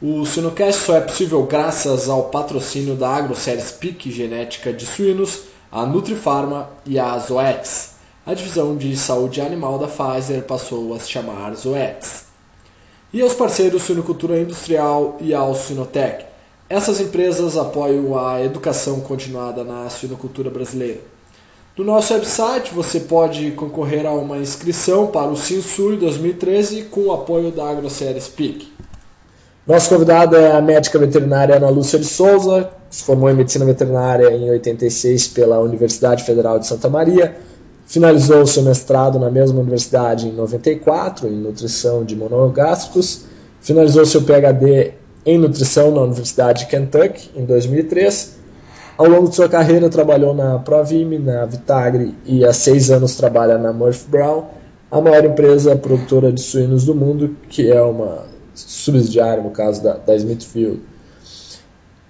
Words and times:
O 0.00 0.24
Suinocast 0.24 0.82
só 0.82 0.96
é 0.96 1.02
possível 1.02 1.42
graças 1.42 2.08
ao 2.08 2.30
patrocínio 2.30 2.94
da 2.94 3.10
AgroSéries 3.10 3.70
PIC 3.70 4.10
Genética 4.10 4.72
de 4.72 4.86
Suínos, 4.86 5.42
a 5.70 5.84
Nutrifarma 5.84 6.70
e 6.86 6.98
a 6.98 7.18
Zoetis. 7.18 7.96
A 8.24 8.32
divisão 8.32 8.78
de 8.78 8.96
saúde 8.96 9.42
animal 9.42 9.78
da 9.78 9.88
Pfizer 9.88 10.42
passou 10.44 10.94
a 10.94 10.98
se 10.98 11.10
chamar 11.10 11.54
Zoetis. 11.54 12.24
E 13.12 13.20
aos 13.20 13.34
parceiros 13.34 13.82
Suinocultura 13.82 14.40
Industrial 14.40 15.18
e 15.20 15.34
ao 15.34 15.54
Suinotec. 15.54 16.27
Essas 16.70 17.00
empresas 17.00 17.56
apoiam 17.56 18.18
a 18.18 18.44
educação 18.44 19.00
continuada 19.00 19.64
na 19.64 19.88
suinocultura 19.88 20.50
brasileira. 20.50 21.00
No 21.74 21.82
nosso 21.82 22.12
website 22.12 22.74
você 22.74 23.00
pode 23.00 23.52
concorrer 23.52 24.04
a 24.04 24.12
uma 24.12 24.36
inscrição 24.36 25.06
para 25.06 25.30
o 25.30 25.36
Sinsur 25.36 25.96
2013 25.96 26.82
com 26.90 27.04
o 27.04 27.12
apoio 27.12 27.50
da 27.50 27.70
AgroSéries 27.70 28.28
PIC. 28.28 28.70
Nosso 29.66 29.88
convidado 29.88 30.36
é 30.36 30.52
a 30.52 30.60
médica 30.60 30.98
veterinária 30.98 31.56
Ana 31.56 31.70
Lúcia 31.70 31.98
de 31.98 32.04
Souza, 32.04 32.68
se 32.90 33.02
formou 33.02 33.30
em 33.30 33.34
medicina 33.34 33.64
veterinária 33.64 34.30
em 34.30 34.50
86 34.50 35.28
pela 35.28 35.60
Universidade 35.60 36.22
Federal 36.22 36.58
de 36.58 36.66
Santa 36.66 36.90
Maria, 36.90 37.34
finalizou 37.86 38.46
seu 38.46 38.62
mestrado 38.62 39.18
na 39.18 39.30
mesma 39.30 39.60
universidade 39.60 40.28
em 40.28 40.32
94 40.32 41.28
em 41.28 41.36
nutrição 41.36 42.04
de 42.04 42.14
monogástricos, 42.14 43.24
finalizou 43.58 44.04
seu 44.04 44.22
PhD 44.22 44.97
em 45.28 45.36
nutrição 45.36 45.90
na 45.90 46.00
Universidade 46.00 46.60
de 46.60 46.70
Kentucky 46.70 47.30
em 47.36 47.44
2003 47.44 48.38
ao 48.96 49.06
longo 49.06 49.28
de 49.28 49.36
sua 49.36 49.48
carreira, 49.48 49.90
trabalhou 49.90 50.34
na 50.34 50.58
Provime, 50.58 51.18
na 51.18 51.44
Vitagri 51.44 52.14
e 52.24 52.44
há 52.44 52.52
seis 52.52 52.90
anos 52.90 53.14
trabalha 53.14 53.58
na 53.58 53.72
Murphy 53.72 54.08
Brown, 54.08 54.46
a 54.90 55.00
maior 55.00 55.24
empresa 55.24 55.76
produtora 55.76 56.32
de 56.32 56.40
suínos 56.40 56.84
do 56.84 56.94
mundo, 56.94 57.36
que 57.48 57.70
é 57.70 57.80
uma 57.80 58.24
subsidiária, 58.54 59.42
no 59.42 59.50
caso 59.50 59.82
da, 59.82 59.98
da 59.98 60.16
Smithfield. 60.16 60.80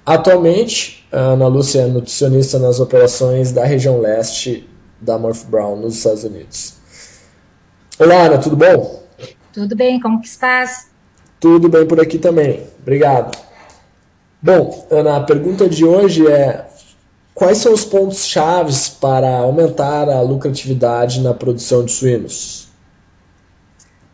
Atualmente, 0.06 1.06
a 1.12 1.32
Ana 1.32 1.48
Lúcia 1.48 1.80
é 1.80 1.86
nutricionista 1.86 2.58
nas 2.58 2.80
operações 2.80 3.52
da 3.52 3.64
região 3.64 4.00
leste 4.00 4.66
da 4.98 5.18
Murphy 5.18 5.44
Brown, 5.46 5.76
nos 5.76 5.96
Estados 5.96 6.24
Unidos. 6.24 6.74
Olá, 7.98 8.26
Ana, 8.26 8.38
tudo 8.38 8.56
bom? 8.56 9.02
Tudo 9.52 9.76
bem, 9.76 10.00
como 10.00 10.22
que 10.22 10.28
estás? 10.28 10.87
Tudo 11.40 11.68
bem 11.68 11.86
por 11.86 12.00
aqui 12.00 12.18
também, 12.18 12.66
obrigado. 12.80 13.36
Bom, 14.40 14.86
Ana, 14.90 15.16
a 15.16 15.20
pergunta 15.20 15.68
de 15.68 15.84
hoje 15.84 16.26
é 16.26 16.68
Quais 17.38 17.58
são 17.58 17.72
os 17.72 17.84
pontos 17.84 18.26
chaves 18.26 18.88
para 18.88 19.38
aumentar 19.38 20.08
a 20.08 20.20
lucratividade 20.20 21.20
na 21.20 21.32
produção 21.32 21.84
de 21.84 21.92
suínos? 21.92 22.68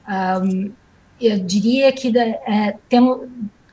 Um, 0.07 0.71
eu 1.19 1.39
diria 1.39 1.91
que 1.91 2.13
é, 2.19 2.77
tem, 2.87 3.01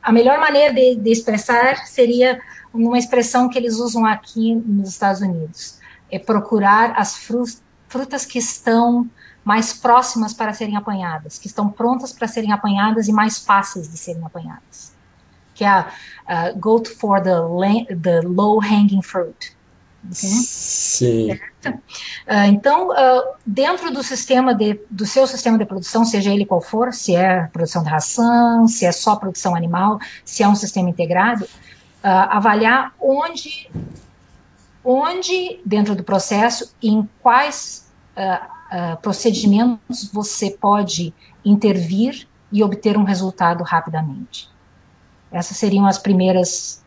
a 0.02 0.10
melhor 0.14 0.40
maneira 0.40 0.74
de, 0.74 0.96
de, 0.96 1.12
expressar 1.12 1.86
seria 1.86 2.40
uma 2.74 2.98
expressão 2.98 3.50
que 3.50 3.60
eles 3.60 3.76
usam 3.76 4.06
aqui 4.06 4.56
nos 4.56 4.88
Estados 4.88 5.20
Unidos: 5.20 5.80
é 6.10 6.18
procurar 6.18 6.94
as 6.98 7.18
frutas 7.18 7.62
que 8.26 8.40
estão 8.40 9.10
mais 9.44 9.74
próximas 9.74 10.34
para 10.34 10.54
serem 10.54 10.78
apanhadas, 10.78 11.38
que 11.38 11.48
estão 11.48 11.70
prontas 11.70 12.12
para 12.14 12.28
serem 12.28 12.52
apanhadas 12.52 13.08
e 13.08 13.12
mais 13.12 13.40
fáceis 13.40 13.90
de 13.90 13.98
serem 13.98 14.24
apanhadas 14.26 14.92
que 15.62 15.64
é 15.64 15.68
a 15.68 15.86
uh, 16.28 16.60
go 16.60 16.84
for 16.84 17.22
the, 17.22 17.36
the 17.96 18.22
low 18.22 18.60
hanging 18.60 19.04
fruit. 19.04 19.56
Okay? 20.06 20.14
Sim. 20.14 21.34
Uh, 21.34 21.70
então, 22.48 22.90
uh, 22.90 23.36
dentro 23.46 23.92
do 23.92 24.02
sistema 24.02 24.56
de, 24.56 24.80
do 24.90 25.06
seu 25.06 25.28
sistema 25.28 25.60
de 25.60 25.66
produção, 25.66 26.04
seja 26.04 26.32
ele 26.32 26.48
qual 26.48 26.62
for, 26.62 26.92
se 26.92 27.16
é 27.16 27.44
produção 27.54 27.84
de 27.84 27.90
ração, 27.90 28.68
se 28.68 28.88
é 28.88 28.92
só 28.92 29.16
produção 29.16 29.56
animal, 29.56 30.00
se 30.26 30.42
é 30.42 30.48
um 30.48 30.56
sistema 30.56 30.90
integrado, 30.90 31.48
avaliar 32.04 32.96
onde, 33.00 33.70
onde 34.84 35.60
dentro 35.64 35.94
do 35.94 36.04
processo, 36.04 36.74
em 36.82 37.08
quais 37.22 37.91
procedimentos 39.02 40.10
você 40.12 40.52
pode 40.52 41.14
intervir 41.44 42.28
e 42.52 42.64
obter 42.64 42.98
um 42.98 43.04
resultado 43.04 43.64
rapidamente. 43.64 44.50
Essas 45.32 45.58
seriam 45.58 45.86
as 45.86 45.98
primeiras, 45.98 46.84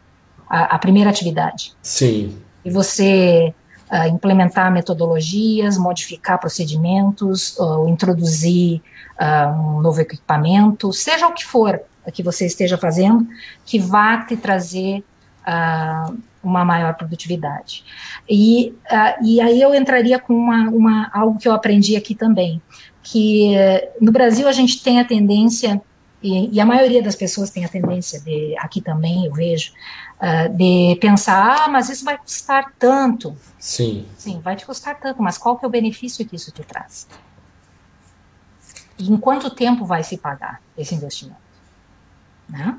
a, 0.48 0.76
a 0.76 0.78
primeira 0.78 1.08
atividade. 1.10 1.74
Sim. 1.82 2.38
E 2.64 2.70
você 2.70 3.54
uh, 3.90 4.08
implementar 4.08 4.70
metodologias, 4.70 5.78
modificar 5.78 6.38
procedimentos, 6.38 7.58
ou 7.58 7.88
introduzir 7.88 8.82
uh, 9.18 9.76
um 9.76 9.80
novo 9.80 10.00
equipamento, 10.00 10.92
seja 10.92 11.26
o 11.26 11.32
que 11.32 11.44
for 11.44 11.80
que 12.12 12.22
você 12.22 12.44
esteja 12.44 12.76
fazendo, 12.76 13.26
que 13.64 13.78
vá 13.78 14.18
te 14.18 14.36
trazer 14.36 15.02
uh, 15.46 16.16
uma 16.42 16.64
maior 16.64 16.94
produtividade. 16.94 17.84
E, 18.28 18.74
e 19.22 19.40
aí 19.40 19.60
eu 19.60 19.74
entraria 19.74 20.18
com 20.18 20.34
uma, 20.34 20.68
uma, 20.68 21.10
algo 21.12 21.38
que 21.38 21.48
eu 21.48 21.52
aprendi 21.52 21.96
aqui 21.96 22.14
também, 22.14 22.60
que 23.02 23.54
no 23.98 24.12
Brasil 24.12 24.46
a 24.46 24.52
gente 24.52 24.82
tem 24.82 25.00
a 25.00 25.04
tendência 25.04 25.80
e, 26.24 26.56
e, 26.56 26.58
a 26.58 26.64
maioria 26.64 27.02
das 27.02 27.14
pessoas 27.14 27.50
tem 27.50 27.66
a 27.66 27.68
tendência 27.68 28.18
de, 28.18 28.56
aqui 28.56 28.80
também 28.80 29.26
eu 29.26 29.32
vejo, 29.34 29.72
uh, 30.16 30.48
de 30.56 30.96
pensar, 30.98 31.64
ah, 31.64 31.68
mas 31.68 31.90
isso 31.90 32.02
vai 32.02 32.16
custar 32.16 32.72
tanto. 32.78 33.36
Sim. 33.58 34.06
Sim, 34.16 34.40
vai 34.40 34.56
te 34.56 34.64
custar 34.64 34.98
tanto, 34.98 35.22
mas 35.22 35.36
qual 35.36 35.58
que 35.58 35.66
é 35.66 35.68
o 35.68 35.70
benefício 35.70 36.26
que 36.26 36.34
isso 36.34 36.50
te 36.50 36.62
traz? 36.62 37.06
E 38.98 39.12
em 39.12 39.18
quanto 39.18 39.50
tempo 39.50 39.84
vai 39.84 40.02
se 40.02 40.16
pagar 40.16 40.62
esse 40.78 40.94
investimento? 40.94 41.43
Né? 42.54 42.78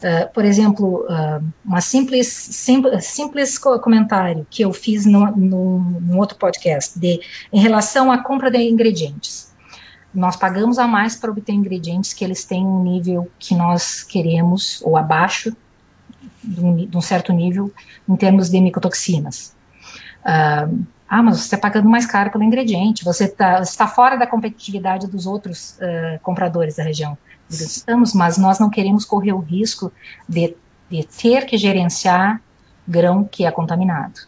Uh, 0.00 0.32
por 0.32 0.44
exemplo, 0.44 1.06
uh, 1.06 1.44
uma 1.64 1.80
simples, 1.80 2.26
simples, 2.26 3.06
simples 3.06 3.56
comentário 3.56 4.44
que 4.50 4.64
eu 4.64 4.72
fiz 4.72 5.06
no, 5.06 6.18
outro 6.18 6.36
podcast 6.36 6.98
de, 6.98 7.20
em 7.52 7.60
relação 7.60 8.10
à 8.10 8.18
compra 8.18 8.50
de 8.50 8.58
ingredientes 8.58 9.52
nós 10.12 10.36
pagamos 10.36 10.78
a 10.78 10.86
mais 10.86 11.16
para 11.16 11.30
obter 11.30 11.52
ingredientes 11.52 12.12
que 12.12 12.22
eles 12.22 12.44
têm 12.44 12.66
um 12.66 12.82
nível 12.82 13.30
que 13.38 13.54
nós 13.54 14.02
queremos, 14.02 14.82
ou 14.84 14.94
abaixo 14.94 15.56
de 16.44 16.60
um, 16.60 16.76
de 16.86 16.94
um 16.94 17.00
certo 17.00 17.32
nível, 17.32 17.72
em 18.06 18.14
termos 18.14 18.50
de 18.50 18.60
micotoxinas. 18.60 19.56
Uh, 20.20 20.84
ah, 21.08 21.22
mas 21.22 21.38
você 21.38 21.44
está 21.44 21.56
pagando 21.56 21.88
mais 21.88 22.04
caro 22.04 22.30
pelo 22.30 22.44
ingrediente, 22.44 23.02
você 23.04 23.26
tá, 23.26 23.60
está 23.60 23.86
fora 23.86 24.16
da 24.16 24.26
competitividade 24.26 25.06
dos 25.06 25.26
outros 25.26 25.78
compradores 26.22 26.76
da 26.76 26.82
região. 26.82 27.16
Estamos, 27.60 28.14
mas 28.14 28.38
nós 28.38 28.58
não 28.58 28.70
queremos 28.70 29.04
correr 29.04 29.32
o 29.32 29.40
risco 29.40 29.92
de, 30.28 30.56
de 30.90 31.04
ter 31.04 31.46
que 31.46 31.56
gerenciar 31.56 32.40
grão 32.86 33.24
que 33.24 33.44
é 33.44 33.50
contaminado. 33.50 34.20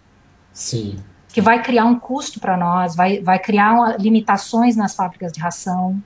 Sim 0.53 0.97
que 1.35 1.41
vai 1.41 1.61
criar 1.61 1.85
um 1.85 1.99
custo 1.99 2.39
para 2.39 2.57
nós, 2.57 2.95
vai, 2.95 3.21
vai 3.21 3.41
criar 3.41 3.73
uma, 3.73 3.97
limitações 3.97 4.77
nas 4.77 4.95
fábricas 4.95 5.33
de 5.33 5.41
ração, 5.41 6.01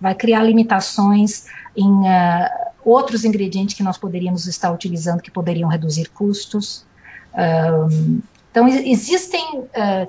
vai 0.00 0.14
criar 0.14 0.44
limitações 0.44 1.46
em 1.76 1.90
uh, 1.90 2.70
outros 2.84 3.24
ingredientes 3.24 3.74
que 3.74 3.82
nós 3.82 3.98
poderíamos 3.98 4.46
estar 4.46 4.70
utilizando 4.70 5.22
que 5.22 5.30
poderiam 5.30 5.68
reduzir 5.68 6.08
custos. 6.10 6.86
Um, 7.34 8.20
então, 8.52 8.68
existem. 8.68 9.58
Uh, 9.58 10.08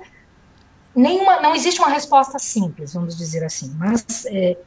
nenhuma, 0.96 1.42
não 1.42 1.56
existe 1.56 1.80
uma 1.80 1.90
resposta 1.90 2.38
simples, 2.38 2.94
vamos 2.94 3.18
dizer 3.18 3.44
assim, 3.44 3.74
mas 3.80 4.28
é, 4.28 4.58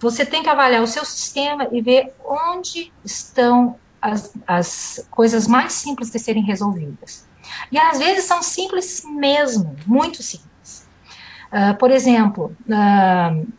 você 0.00 0.24
tem 0.24 0.42
que 0.42 0.48
avaliar 0.48 0.82
o 0.82 0.86
seu 0.86 1.04
sistema 1.04 1.68
e 1.72 1.80
ver 1.80 2.14
onde 2.24 2.92
estão 3.04 3.76
as, 4.00 4.32
as 4.46 5.06
coisas 5.10 5.46
mais 5.46 5.72
simples 5.72 6.10
de 6.10 6.18
serem 6.18 6.42
resolvidas. 6.42 7.26
E 7.72 7.78
às 7.78 7.98
vezes 7.98 8.24
são 8.24 8.42
simples 8.42 9.02
mesmo, 9.04 9.76
muito 9.86 10.22
simples. 10.22 10.86
Uh, 11.52 11.74
por 11.78 11.90
exemplo, 11.90 12.54
uh, 12.66 13.52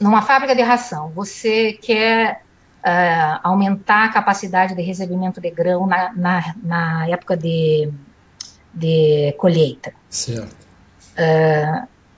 numa 0.00 0.22
fábrica 0.22 0.54
de 0.54 0.62
ração, 0.62 1.10
você 1.14 1.74
quer 1.74 2.42
uh, 2.78 3.40
aumentar 3.42 4.04
a 4.04 4.08
capacidade 4.08 4.74
de 4.74 4.82
recebimento 4.82 5.40
de 5.40 5.50
grão 5.50 5.86
na, 5.86 6.12
na, 6.14 6.54
na 6.62 7.08
época 7.08 7.36
de, 7.36 7.92
de 8.72 9.34
colheita. 9.38 9.92
Certo. 10.08 10.56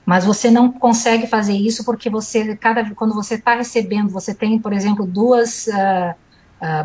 Mas 0.05 0.25
você 0.25 0.51
não 0.51 0.71
consegue 0.71 1.27
fazer 1.27 1.53
isso 1.53 1.85
porque 1.85 2.09
você, 2.09 2.55
cada, 2.55 2.93
quando 2.95 3.13
você 3.13 3.35
está 3.35 3.55
recebendo, 3.55 4.09
você 4.09 4.33
tem, 4.33 4.59
por 4.59 4.73
exemplo, 4.73 5.05
duas 5.05 5.67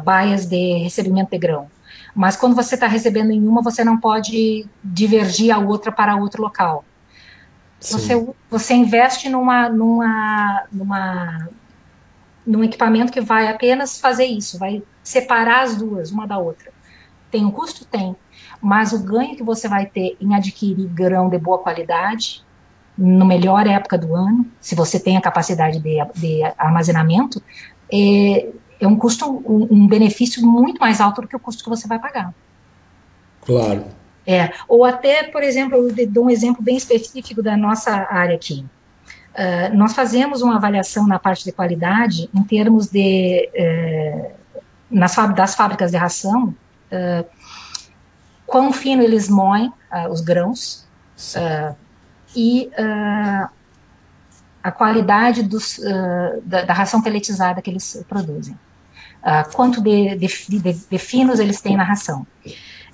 baias 0.05 0.47
de 0.47 0.79
recebimento 0.79 1.31
de 1.31 1.39
grão 1.39 1.69
mas 2.19 2.37
quando 2.37 2.57
você 2.57 2.75
está 2.75 2.89
recebendo 2.89 3.31
em 3.31 3.47
uma, 3.47 3.63
você 3.63 3.85
não 3.85 3.97
pode 3.97 4.67
divergir 4.83 5.55
a 5.55 5.59
outra 5.59 5.93
para 5.93 6.17
outro 6.17 6.43
local. 6.43 6.85
Você, 7.81 8.29
você 8.51 8.75
investe 8.75 9.29
numa, 9.29 9.69
numa, 9.69 10.65
numa, 10.73 11.49
num 12.45 12.65
equipamento 12.65 13.13
que 13.13 13.21
vai 13.21 13.47
apenas 13.47 14.01
fazer 14.01 14.25
isso, 14.25 14.59
vai 14.59 14.83
separar 15.01 15.63
as 15.63 15.77
duas, 15.77 16.11
uma 16.11 16.27
da 16.27 16.39
outra. 16.39 16.73
Tem 17.31 17.45
um 17.45 17.53
custo? 17.53 17.85
Tem. 17.85 18.17
mas 18.61 18.93
o 18.93 19.05
ganho 19.05 19.37
que 19.37 19.45
você 19.45 19.69
vai 19.69 19.87
ter 19.87 20.17
em 20.21 20.35
adquirir 20.35 20.89
grão 20.89 21.29
de 21.29 21.39
boa 21.39 21.59
qualidade, 21.59 22.45
no 22.99 23.25
melhor 23.25 23.65
época 23.67 23.97
do 23.97 24.15
ano, 24.15 24.45
se 24.61 24.75
você 24.75 24.99
tem 24.99 25.17
a 25.17 25.21
capacidade 25.21 25.79
de, 25.79 25.99
de 26.17 26.43
armazenamento, 26.59 27.41
é, 27.93 28.49
é 28.81 28.87
um 28.89 28.97
custo, 28.97 29.25
um, 29.31 29.69
um, 29.71 29.87
benefício 29.87 30.45
muito 30.45 30.81
mais 30.81 31.01
alto 31.01 31.23
do 31.23 31.29
que 31.29 31.37
o 31.37 31.39
custo 31.39 31.63
que 31.63 31.71
você 31.71 31.87
vai 31.87 32.01
pagar. 32.01 32.35
Claro. 33.43 33.85
É, 34.27 34.53
ou 34.67 34.85
até, 34.85 35.23
por 35.23 35.43
exemplo, 35.43 35.79
eu 35.79 36.09
dou 36.09 36.27
um 36.27 36.31
exemplo 36.31 36.61
bem 36.61 36.77
específico 36.77 37.43
da 37.43 37.57
nossa 37.57 38.09
área 38.11 38.35
aqui. 38.35 38.67
Uh, 39.33 39.77
nós 39.77 39.95
fazemos 39.95 40.43
uma 40.43 40.57
avaliação 40.57 41.07
na 41.07 41.19
parte 41.19 41.45
de 41.45 41.53
qualidade 41.53 42.29
em 42.35 42.43
termos 42.43 42.89
de 42.89 43.49
uh, 43.55 44.63
nas 44.91 45.15
das 45.37 45.55
fábricas 45.55 45.93
de 45.93 45.97
ração, 45.97 46.55
uh, 46.93 47.25
quão 48.45 48.73
fino 48.73 49.03
eles 49.03 49.29
moem 49.29 49.73
os 50.11 50.21
grãos 50.21 50.87
e 52.37 52.71
a 54.63 54.71
qualidade 54.71 55.43
dos, 55.43 55.81
da, 56.45 56.63
da, 56.63 56.73
ração 56.73 57.01
peletizada 57.01 57.63
que 57.63 57.71
eles 57.71 58.05
produzem, 58.09 58.57
quanto 59.55 59.81
de, 59.81 60.15
de, 60.17 60.29
de, 60.49 60.73
de 60.91 60.99
finos 60.99 61.39
eles 61.41 61.61
têm 61.61 61.77
na 61.77 61.85
ração. 61.85 62.27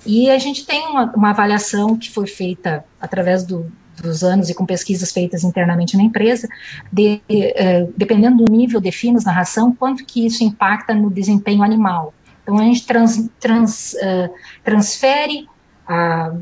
E 0.05 0.29
a 0.29 0.37
gente 0.37 0.65
tem 0.65 0.87
uma, 0.87 1.11
uma 1.15 1.29
avaliação 1.31 1.97
que 1.97 2.11
foi 2.11 2.27
feita 2.27 2.85
através 3.01 3.43
do, 3.43 3.71
dos 4.01 4.23
anos 4.23 4.49
e 4.49 4.53
com 4.53 4.65
pesquisas 4.65 5.11
feitas 5.11 5.43
internamente 5.43 5.97
na 5.97 6.03
empresa, 6.03 6.47
de, 6.91 7.21
eh, 7.29 7.87
dependendo 7.95 8.43
do 8.43 8.51
nível 8.51 8.79
de 8.79 8.91
finos 8.91 9.23
na 9.23 9.31
ração, 9.31 9.73
quanto 9.73 10.05
que 10.05 10.25
isso 10.25 10.43
impacta 10.43 10.93
no 10.93 11.09
desempenho 11.09 11.63
animal. 11.63 12.13
Então, 12.43 12.59
a 12.59 12.63
gente 12.63 12.85
trans, 12.85 13.27
trans, 13.39 13.93
uh, 13.93 14.31
transfere 14.63 15.47
a, 15.87 16.35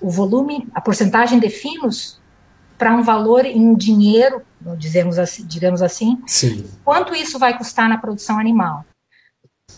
o 0.00 0.08
volume, 0.08 0.68
a 0.72 0.80
porcentagem 0.80 1.40
de 1.40 1.50
finos 1.50 2.20
para 2.82 2.92
um 2.92 3.02
valor 3.02 3.46
em 3.46 3.76
dinheiro, 3.76 4.42
dizemos 4.76 5.16
assim, 5.16 5.46
digamos 5.46 5.82
assim, 5.82 6.20
Sim. 6.26 6.68
quanto 6.84 7.14
isso 7.14 7.38
vai 7.38 7.56
custar 7.56 7.88
na 7.88 7.96
produção 7.96 8.40
animal, 8.40 8.84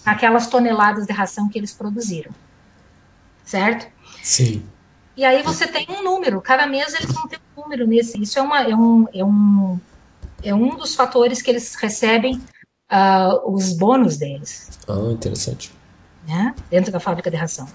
aquelas 0.07 0.47
toneladas 0.47 1.07
de 1.07 1.13
ração 1.13 1.47
que 1.51 1.59
eles 1.59 1.75
produziram 1.75 2.33
certo? 3.45 3.87
Sim. 4.23 4.65
E 5.17 5.25
aí 5.25 5.43
você 5.43 5.67
tem 5.67 5.87
um 5.91 6.03
número, 6.03 6.41
cada 6.41 6.67
mês 6.67 6.95
eles 6.95 7.13
vão 7.13 7.29
ter 7.29 7.39
um 7.57 7.61
número 7.61 7.87
nesse. 7.87 8.21
Isso 8.21 8.39
é, 8.39 8.43
uma, 8.43 8.63
é, 8.63 8.75
um, 8.75 9.07
é, 9.13 9.25
um, 9.25 9.79
é 10.43 10.55
um 10.55 10.77
dos 10.77 10.95
fatores 10.95 11.41
que 11.41 11.51
eles 11.51 11.75
recebem 11.75 12.41
uh, 12.91 13.53
os 13.55 13.73
bônus 13.75 14.17
deles. 14.17 14.71
Ah, 14.89 15.13
interessante. 15.13 15.71
Né? 16.27 16.55
Dentro 16.71 16.91
da 16.91 16.99
fábrica 16.99 17.31
de 17.31 17.37
ração. 17.37 17.69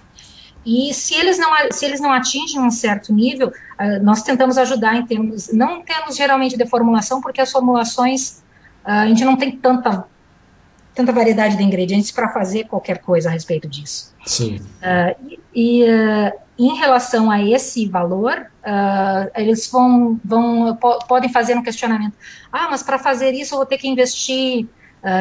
E 0.66 0.94
se 0.94 1.16
eles 1.16 1.38
não, 1.38 1.52
se 1.72 1.86
eles 1.86 2.00
não 2.00 2.12
atingem 2.12 2.60
um 2.60 2.70
certo 2.70 3.14
nível, 3.14 3.48
uh, 3.48 4.04
nós 4.04 4.22
tentamos 4.22 4.58
ajudar 4.58 4.96
em 4.96 5.06
termos, 5.06 5.52
não 5.54 5.82
temos 5.82 6.16
geralmente 6.16 6.58
de 6.58 6.66
formulação, 6.68 7.22
porque 7.22 7.42
as 7.42 7.52
formulações, 7.52 8.44
uh, 8.86 8.92
a 8.92 9.08
gente 9.08 9.24
não 9.24 9.38
tem 9.38 9.52
tanta 9.52 10.06
tanta 11.00 11.14
variedade 11.14 11.56
de 11.56 11.64
ingredientes 11.64 12.12
para 12.12 12.28
fazer 12.28 12.66
qualquer 12.66 13.00
coisa 13.00 13.30
a 13.30 13.32
respeito 13.32 13.70
disso. 13.70 14.14
Sim. 14.26 14.58
Uh, 14.58 15.38
e 15.56 15.84
uh, 15.84 16.32
em 16.58 16.76
relação 16.76 17.32
a 17.32 17.42
esse 17.42 17.88
valor, 17.88 18.36
uh, 18.38 19.32
eles 19.34 19.70
vão, 19.72 20.20
vão 20.26 20.76
po 20.76 21.00
podem 21.08 21.32
fazer 21.32 21.56
um 21.56 21.64
questionamento. 21.64 22.18
Ah, 22.52 22.68
mas 22.70 22.84
para 22.84 23.00
fazer 23.00 23.32
isso 23.32 23.54
eu 23.54 23.60
vou 23.60 23.66
ter 23.66 23.78
que 23.78 23.88
investir 23.88 24.68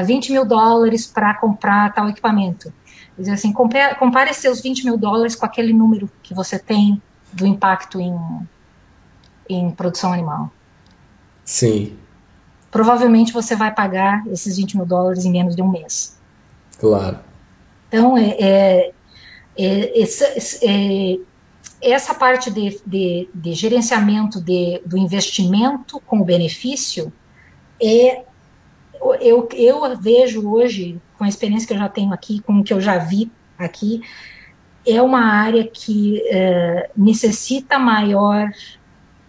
20 0.04 0.32
mil 0.32 0.44
dólares 0.44 1.06
para 1.06 1.34
comprar 1.34 1.94
tal 1.94 2.08
equipamento. 2.08 2.72
Diz 3.18 3.28
assim, 3.28 3.52
compare, 3.52 3.94
compare 3.96 4.32
seus 4.32 4.60
20 4.60 4.84
mil 4.84 4.96
dólares 4.96 5.34
com 5.34 5.44
aquele 5.44 5.72
número 5.72 6.08
que 6.22 6.32
você 6.32 6.58
tem 6.58 7.02
do 7.32 7.46
impacto 7.46 8.00
em, 8.00 8.16
em 9.48 9.70
produção 9.70 10.12
animal. 10.12 10.50
Sim 11.44 11.96
provavelmente 12.70 13.32
você 13.32 13.56
vai 13.56 13.74
pagar 13.74 14.26
esses 14.28 14.56
20 14.56 14.76
mil 14.76 14.86
dólares 14.86 15.24
em 15.24 15.30
menos 15.30 15.54
de 15.56 15.62
um 15.62 15.68
mês. 15.70 16.18
Claro. 16.78 17.18
Então, 17.88 18.16
é, 18.16 18.36
é, 18.38 18.92
é, 19.56 20.02
é 20.62 21.18
essa 21.80 22.14
parte 22.14 22.50
de, 22.50 22.80
de, 22.86 23.28
de 23.34 23.52
gerenciamento 23.54 24.40
de, 24.40 24.80
do 24.84 24.98
investimento 24.98 26.00
com 26.06 26.20
o 26.20 26.24
benefício 26.24 27.12
é 27.80 28.22
eu, 29.20 29.48
eu 29.52 29.96
vejo 29.96 30.50
hoje, 30.50 31.00
com 31.18 31.24
a 31.24 31.28
experiência 31.28 31.66
que 31.66 31.74
eu 31.74 31.78
já 31.78 31.88
tenho 31.88 32.12
aqui, 32.12 32.40
com 32.40 32.60
o 32.60 32.64
que 32.64 32.72
eu 32.72 32.80
já 32.80 32.96
vi 32.96 33.30
aqui, 33.58 34.00
é 34.86 35.02
uma 35.02 35.20
área 35.20 35.66
que 35.66 36.22
é, 36.30 36.90
necessita 36.96 37.78
maior, 37.78 38.48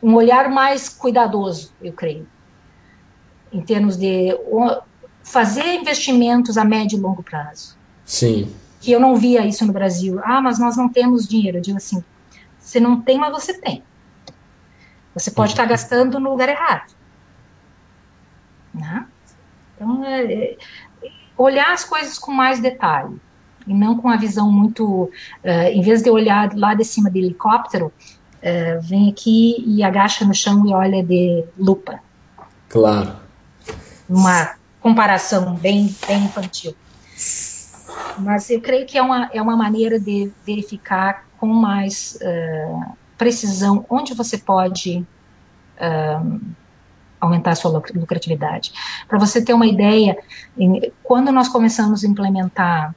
um 0.02 0.14
olhar 0.14 0.50
mais 0.50 0.88
cuidadoso, 0.88 1.74
eu 1.82 1.92
creio 1.92 2.26
em 3.52 3.62
termos 3.62 3.98
de 3.98 4.38
fazer 5.24 5.76
investimentos 5.76 6.58
a 6.58 6.64
médio 6.64 6.98
e 6.98 7.02
longo 7.02 7.24
prazo. 7.24 7.78
Sim. 8.06 8.54
Que 8.80 8.92
eu 8.92 9.00
não 9.00 9.16
via 9.16 9.46
isso 9.46 9.66
no 9.66 9.74
Brasil. 9.74 10.20
Ah, 10.24 10.42
mas 10.42 10.60
nós 10.60 10.78
não 10.78 10.88
temos 10.90 11.28
dinheiro. 11.28 11.58
Eu 11.58 11.62
digo 11.62 11.78
assim, 11.78 12.04
você 12.60 12.80
não 12.80 13.02
tem, 13.02 13.18
mas 13.18 13.32
você 13.32 13.54
tem. 13.54 13.84
Você 15.14 15.32
pode 15.32 15.52
estar 15.52 15.66
gastando 15.66 16.20
no 16.20 16.30
lugar 16.30 16.50
errado. 16.50 16.94
Né? 18.74 19.06
Então, 19.76 20.06
é, 20.06 20.34
é, 20.34 20.58
olhar 21.44 21.74
as 21.74 21.84
coisas 21.84 22.20
com 22.20 22.32
mais 22.32 22.60
detalhe 22.60 23.16
e 23.66 23.74
não 23.74 23.98
com 23.98 24.10
a 24.10 24.18
visão 24.18 24.52
muito, 24.52 24.86
uh, 25.06 25.50
em 25.72 25.82
vez 25.82 26.04
de 26.04 26.10
olhar 26.10 26.56
lá 26.56 26.76
de 26.76 26.84
cima 26.84 27.10
do 27.10 27.18
helicóptero, 27.18 27.88
uh, 27.88 28.82
vem 28.82 29.10
aqui 29.10 29.64
e 29.66 29.84
agacha 29.84 30.26
no 30.26 30.34
chão 30.34 30.68
e 30.68 30.74
olha 30.74 31.04
de 31.04 31.44
lupa. 31.58 32.00
Claro 32.68 33.30
uma 34.10 34.56
comparação 34.82 35.54
bem, 35.56 35.96
bem 36.08 36.24
infantil. 36.26 36.76
Mas 38.18 38.50
eu 38.50 38.60
creio 38.60 38.86
que 38.86 38.98
é 38.98 39.02
uma, 39.02 39.30
é 39.32 39.42
uma 39.42 39.56
maneira 39.56 40.00
de 40.00 40.32
verificar 40.46 41.26
com 41.38 41.48
mais 41.48 42.18
uh, 42.22 42.94
precisão 43.18 43.86
onde 43.90 44.14
você 44.14 44.38
pode 44.38 45.06
aumentar 47.20 47.52
a 47.52 47.56
sua 47.56 47.84
lucratividade. 47.94 48.72
Para 49.08 49.20
você 49.20 49.44
ter 49.44 49.54
uma 49.54 49.68
ideia, 49.68 50.18
quando 51.04 51.32
nós 51.32 51.48
começamos 51.48 52.04
a 52.04 52.08
implementar 52.08 52.96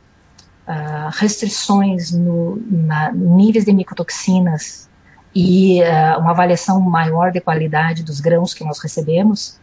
uh, 0.67 1.11
restrições 1.13 2.13
no 2.13 2.63
na, 2.71 3.13
níveis 3.13 3.65
de 3.65 3.73
micotoxinas 3.73 4.89
e 5.35 5.81
uma 6.19 6.33
avaliação 6.33 6.79
maior 6.81 7.33
de 7.33 7.41
qualidade 7.41 8.03
dos 8.03 8.21
grãos 8.21 8.53
que 8.53 8.63
nós 8.63 8.79
recebemos, 8.79 9.59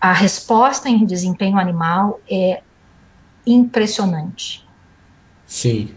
a 0.00 0.12
resposta 0.12 0.88
em 0.88 1.04
desempenho 1.04 1.58
animal 1.58 2.20
é 2.30 2.62
impressionante. 3.46 4.66
Sim. 5.46 5.94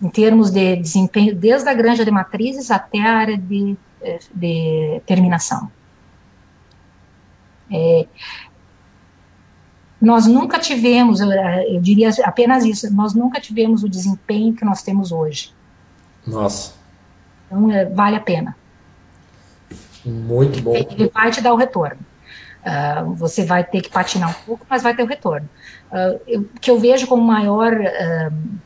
Em 0.00 0.08
termos 0.08 0.50
de 0.50 0.76
desempenho, 0.76 1.34
desde 1.34 1.68
a 1.68 1.74
granja 1.74 2.04
de 2.04 2.10
matrizes 2.10 2.70
até 2.70 3.00
a 3.00 3.16
área 3.16 3.38
de, 3.38 3.76
de 4.34 5.00
terminação. 5.06 5.70
É, 7.72 8.06
nós 10.00 10.26
nunca 10.26 10.58
tivemos, 10.58 11.20
eu 11.20 11.80
diria 11.80 12.10
apenas 12.24 12.64
isso, 12.64 12.92
nós 12.92 13.14
nunca 13.14 13.40
tivemos 13.40 13.84
o 13.84 13.88
desempenho 13.88 14.52
que 14.52 14.64
nós 14.64 14.82
temos 14.82 15.12
hoje. 15.12 15.54
Nossa. 16.26 16.74
Então, 17.46 17.70
é, 17.70 17.84
vale 17.84 18.16
a 18.16 18.20
pena. 18.20 18.56
Muito 20.04 20.60
bom. 20.60 20.74
Ele 20.74 21.08
vai 21.08 21.30
te 21.30 21.40
dar 21.40 21.52
o 21.52 21.56
retorno. 21.56 22.00
Uh, 22.64 23.14
você 23.14 23.44
vai 23.44 23.64
ter 23.64 23.80
que 23.80 23.90
patinar 23.90 24.30
um 24.30 24.44
pouco, 24.44 24.66
mas 24.68 24.82
vai 24.82 24.94
ter 24.94 25.02
o 25.02 25.06
retorno. 25.06 25.48
Uh, 25.90 26.40
o 26.40 26.44
que 26.60 26.70
eu 26.70 26.78
vejo 26.78 27.06
como 27.06 27.22
maior 27.22 27.72
uh, 27.72 28.60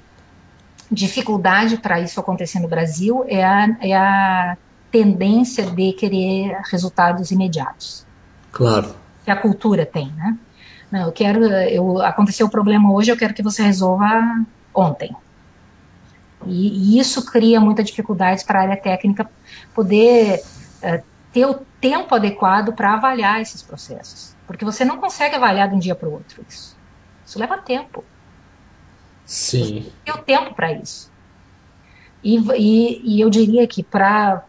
dificuldade 0.91 1.79
para 1.79 2.01
isso 2.01 2.21
acontecer 2.21 2.61
no 2.61 2.69
Brasil 2.69 3.25
é 3.27 3.45
a, 3.45 3.77
é 3.81 3.95
a 3.95 4.57
tendência 4.91 5.67
de 5.67 5.93
querer 5.93 6.59
resultados 6.71 7.31
imediatos. 7.31 8.06
Claro. 8.57 8.95
Que 9.23 9.31
a 9.31 9.37
cultura 9.37 9.85
tem, 9.85 10.11
né? 10.13 10.39
Não, 10.91 11.03
eu 11.03 11.13
quero, 11.13 11.45
eu, 11.45 12.01
aconteceu 12.01 12.47
o 12.47 12.51
problema 12.51 12.91
hoje, 12.91 13.11
eu 13.11 13.17
quero 13.17 13.35
que 13.35 13.43
você 13.43 13.63
resolva 13.63 14.07
ontem. 14.75 15.15
E, 16.47 16.95
e 16.95 16.99
isso 16.99 17.27
cria 17.27 17.61
muita 17.61 17.83
dificuldade 17.83 18.47
para 18.47 18.61
a 18.61 18.63
área 18.63 18.77
técnica 18.77 19.29
poder 19.75 20.43
ter 21.33 21.45
o 21.45 21.55
tempo 21.79 22.15
adequado 22.15 22.73
para 22.73 22.95
avaliar 22.95 23.43
esses 23.43 23.63
processos. 23.63 24.35
Porque 24.47 24.65
você 24.65 24.87
não 24.87 24.97
consegue 24.97 25.35
avaliar 25.35 25.69
de 25.69 25.75
um 25.75 25.79
dia 25.79 25.95
para 25.95 26.09
o 26.09 26.13
outro 26.13 26.43
isso. 26.49 26.75
Isso 27.27 27.39
leva 27.39 27.59
tempo. 27.59 28.03
Sim. 29.27 29.83
Você 29.83 29.93
tem 30.03 30.15
o 30.15 30.25
tempo 30.25 30.55
para 30.55 30.73
isso. 30.73 31.13
E, 32.25 32.39
e, 32.57 33.17
e, 33.17 33.21
eu 33.21 33.29
diria 33.29 33.67
que 33.67 33.83
para 33.83 34.43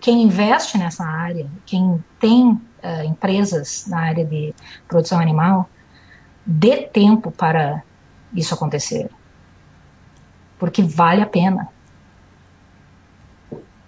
quem 0.00 0.22
investe 0.22 0.78
nessa 0.78 1.04
área, 1.04 1.46
quem 1.66 2.02
tem 2.18 2.58
uh, 2.82 3.04
empresas 3.04 3.86
na 3.86 4.00
área 4.00 4.24
de 4.24 4.54
produção 4.88 5.18
animal, 5.18 5.68
dê 6.44 6.82
tempo 6.82 7.30
para 7.30 7.82
isso 8.34 8.54
acontecer. 8.54 9.10
porque 10.58 10.82
vale 10.82 11.22
a 11.22 11.26
pena. 11.26 11.68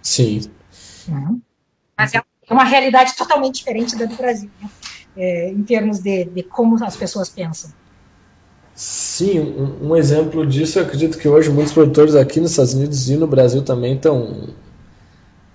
Sim. 0.02 0.50
Uhum. 1.06 1.40
Mas 1.96 2.14
é 2.14 2.22
uma 2.50 2.64
realidade 2.64 3.14
totalmente 3.14 3.56
diferente 3.56 3.96
da 3.96 4.06
do 4.06 4.16
Brasil, 4.16 4.50
né? 4.60 4.70
é, 5.16 5.50
em 5.50 5.62
termos 5.62 6.00
de, 6.00 6.24
de 6.24 6.42
como 6.42 6.82
as 6.82 6.96
pessoas 6.96 7.28
pensam. 7.28 7.70
Sim, 8.74 9.38
um, 9.38 9.90
um, 9.90 9.96
exemplo 9.96 10.46
disso, 10.46 10.78
eu 10.78 10.84
acredito 10.84 11.18
que 11.18 11.28
hoje 11.28 11.50
muitos 11.50 11.74
produtores 11.74 12.14
aqui 12.14 12.40
nos 12.40 12.52
Estados 12.52 12.72
Unidos 12.72 13.10
e 13.10 13.16
no 13.16 13.26
Brasil 13.26 13.62
também 13.62 13.94
estão 13.94 14.48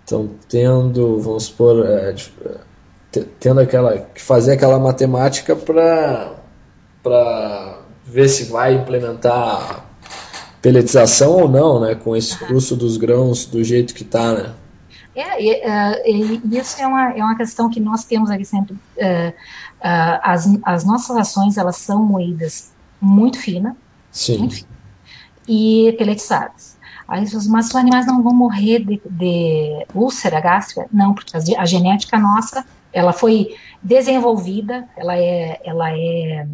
estão 0.01 0.29
tendo, 0.47 1.19
vamos 1.19 1.45
supor, 1.45 1.85
é, 1.85 2.15
tendo 3.39 3.59
aquela 3.59 3.97
que 3.97 4.21
fazer 4.21 4.53
aquela 4.53 4.79
matemática 4.79 5.55
para 5.55 6.33
para 7.01 7.79
ver 8.05 8.27
se 8.27 8.45
vai 8.45 8.75
implementar 8.75 9.85
peletização 10.61 11.31
ou 11.31 11.47
não, 11.47 11.79
né, 11.79 11.95
com 11.95 12.15
esse 12.15 12.37
custo 12.45 12.75
dos 12.75 12.97
grãos 12.97 13.45
do 13.45 13.63
jeito 13.63 13.93
que 13.93 14.03
está, 14.03 14.33
né? 14.33 14.53
É, 15.15 15.41
e, 15.41 15.51
uh, 15.51 16.41
e, 16.53 16.57
isso 16.57 16.79
é 16.79 16.85
uma, 16.85 17.11
é 17.11 17.23
uma 17.23 17.35
questão 17.35 17.69
que 17.69 17.79
nós 17.79 18.03
temos 18.03 18.29
aqui 18.29 18.45
sempre. 18.45 18.73
Uh, 18.73 19.29
uh, 19.29 20.19
as, 20.21 20.47
as 20.63 20.83
nossas 20.83 21.17
ações, 21.17 21.57
elas 21.57 21.77
são 21.77 22.03
moídas 22.03 22.71
muito 23.01 23.39
fina, 23.39 23.75
Sim. 24.11 24.39
Muito 24.39 24.55
fina, 24.55 24.69
e 25.47 25.95
peletizadas. 25.97 26.77
Aí, 27.07 27.21
mas 27.49 27.67
os 27.69 27.75
animais 27.75 28.05
não 28.05 28.21
vão 28.21 28.33
morrer 28.33 28.79
de, 28.79 29.01
de 29.09 29.85
úlcera 29.95 30.41
gástrica? 30.41 30.87
Não, 30.91 31.13
porque 31.13 31.35
a, 31.35 31.61
a, 31.61 31.65
genética 31.65 32.19
nossa, 32.19 32.65
ela 32.97 33.13
foi 33.13 33.55
desenvolvida, 33.81 34.89
ela 34.97 35.15
é, 35.15 35.61
ela 35.63 35.91
é... 35.91 36.47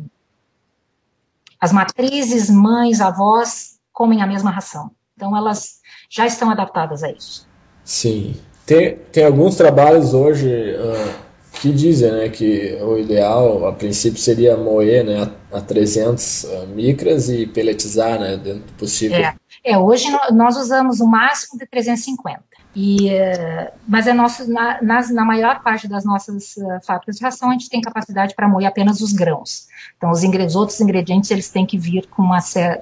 As 1.57 1.71
matrizes, 1.71 2.50
mães, 2.50 3.00
avós 3.00 3.79
comem 3.93 4.21
a 4.21 4.27
mesma 4.27 4.51
ração. 4.51 4.91
Então, 5.15 5.38
elas 5.38 5.79
já 6.09 6.25
estão 6.25 6.51
adaptadas 6.51 7.01
a 7.01 7.09
isso. 7.09 7.47
Sim. 7.85 8.35
Tem, 8.65 8.97
tem 9.13 9.23
alguns 9.23 9.55
trabalhos 9.55 10.13
hoje 10.13 10.75
uh, 10.75 11.15
que 11.62 11.71
dizem 11.71 12.12
né, 12.12 12.27
que 12.27 12.77
o 12.81 12.97
ideal, 12.97 13.65
a 13.65 13.71
princípio, 13.71 14.19
seria 14.19 14.57
moer 14.57 15.05
né, 15.05 15.31
a, 15.50 15.59
a 15.59 15.62
300 15.62 16.43
uh, 16.43 16.67
micras 16.67 17.29
e 17.29 17.47
peletizar 17.47 18.19
né, 18.19 18.35
dentro 18.35 18.63
do 18.63 18.73
possível. 18.73 19.17
É, 19.17 19.33
é 19.63 19.77
hoje 19.77 20.07
nós 20.31 20.57
usamos 20.57 21.00
o 21.00 21.07
máximo 21.07 21.57
de 21.57 21.65
350. 21.67 22.43
E, 22.75 23.10
uh, 23.10 23.72
mas 23.88 24.08
é 24.08 24.13
nosso, 24.13 24.51
na, 24.51 24.82
nas, 24.82 25.12
na 25.12 25.24
maior 25.24 25.62
parte 25.62 25.88
das 25.88 26.03
nossas 26.03 26.56
uh, 26.58 26.84
fábricas 26.84 27.18
de 27.18 27.24
ração, 27.24 27.50
a 27.50 27.53
gente 27.53 27.70
tem 27.70 27.82
capacidade 27.82 28.34
para 28.34 28.48
moer 28.48 28.68
apenas 28.68 29.00
os 29.00 29.13
grãos. 29.13 29.68
Então, 29.98 30.10
os, 30.10 30.24
os 30.24 30.56
outros 30.56 30.82
ingredientes 30.82 31.30
eles 31.30 31.50
têm 31.50 31.65
que 31.65 31.77
vir 31.77 32.08
com 32.08 32.24
uma, 32.24 32.39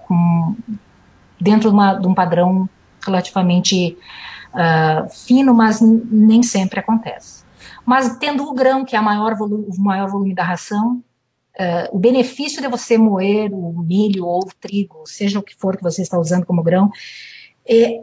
com, 0.08 0.56
dentro 1.40 1.70
de, 1.70 1.76
uma, 1.76 1.94
de 1.96 2.08
um 2.08 2.14
padrão 2.14 2.70
relativamente 3.06 3.98
uh, 4.54 5.10
fino, 5.10 5.54
mas 5.54 5.82
nem 5.82 6.42
sempre 6.42 6.80
acontece. 6.80 7.44
Mas 7.86 8.18
tendo 8.18 8.44
o 8.44 8.54
grão, 8.54 8.86
que 8.86 8.96
é 8.96 9.02
maior 9.02 9.34
o 9.42 9.82
maior 9.82 10.10
volume 10.10 10.34
da 10.34 10.44
ração, 10.44 11.04
uh, 11.60 11.96
o 11.96 12.00
benefício 12.00 12.62
de 12.62 12.68
você 12.68 12.98
moer 12.98 13.52
o 13.54 13.84
milho 13.84 14.26
ou 14.26 14.44
o 14.44 14.50
trigo, 14.60 15.04
seja 15.06 15.40
o 15.40 15.44
que 15.44 15.56
for 15.56 15.76
que 15.76 15.84
você 15.84 16.02
está 16.02 16.18
usando 16.18 16.46
como 16.46 16.64
grão, 16.64 16.90
é 17.68 18.02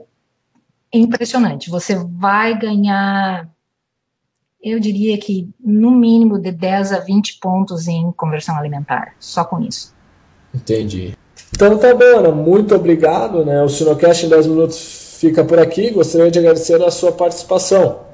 impressionante. 0.93 1.71
Você 1.71 1.95
vai 1.95 2.59
ganhar, 2.59 3.49
eu 4.63 4.79
diria 4.81 5.19
que 5.19 5.49
no 5.61 5.91
mínimo 5.91 6.39
de 6.39 6.53
10 6.53 6.93
a 6.93 7.01
20 7.01 7.39
pontos 7.41 7.89
em 7.89 8.11
conversão 8.13 8.57
alimentar, 8.57 9.15
só 9.19 9.45
com 9.45 9.61
isso. 9.61 9.95
Entendi. 10.55 11.15
Então 11.55 11.79
tá 11.79 11.95
bom, 11.95 12.19
Ana, 12.19 12.31
muito 12.31 12.75
obrigado. 12.75 13.45
Né? 13.45 13.63
O 13.63 13.69
Sinocast 13.69 14.27
em 14.27 14.29
10 14.29 14.47
minutos 14.47 15.17
fica 15.21 15.45
por 15.45 15.59
aqui. 15.59 15.91
Gostaria 15.91 16.31
de 16.31 16.39
agradecer 16.39 16.83
a 16.83 16.91
sua 16.91 17.13
participação. 17.13 18.07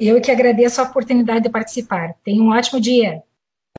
Eu 0.00 0.20
que 0.20 0.30
agradeço 0.30 0.80
a 0.80 0.84
oportunidade 0.84 1.42
de 1.42 1.48
participar. 1.48 2.14
Tenha 2.24 2.42
um 2.42 2.50
ótimo 2.50 2.80
dia. 2.80 3.22